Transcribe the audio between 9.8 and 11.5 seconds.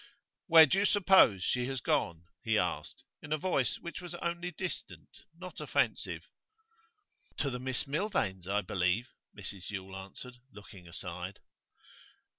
answered, looking aside.